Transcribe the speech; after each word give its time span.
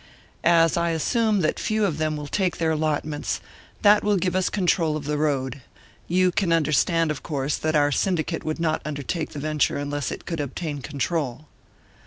As 0.43 0.77
I 0.77 0.89
assume 0.97 1.41
that 1.41 1.59
few 1.59 1.85
of 1.85 1.99
them 1.99 2.17
will 2.17 2.25
take 2.25 2.57
their 2.57 2.71
allotments, 2.71 3.39
that 3.83 4.03
will 4.03 4.17
give 4.17 4.35
us 4.35 4.49
control 4.49 4.97
of 4.97 5.03
the 5.05 5.15
road; 5.19 5.61
you 6.07 6.31
can 6.31 6.51
understand, 6.51 7.11
of 7.11 7.21
course, 7.21 7.55
that 7.57 7.75
our 7.75 7.91
syndicate 7.91 8.43
would 8.43 8.59
not 8.59 8.81
undertake 8.83 9.29
the 9.29 9.37
venture 9.37 9.77
unless 9.77 10.09
it 10.11 10.25
could 10.25 10.39
obtain 10.39 10.81
control." 10.81 11.45